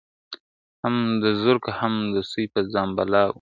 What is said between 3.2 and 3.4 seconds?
وو `